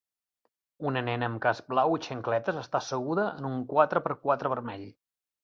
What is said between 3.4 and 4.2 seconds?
en un quatre per